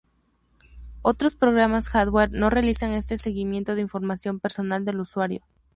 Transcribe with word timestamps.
Otros 1.03 1.35
programas 1.35 1.93
adware 1.93 2.31
no 2.31 2.49
realizan 2.49 2.93
este 2.93 3.19
seguimiento 3.19 3.75
de 3.75 3.81
información 3.81 4.39
personal 4.39 4.83
del 4.83 4.99
usuario. 5.01 5.43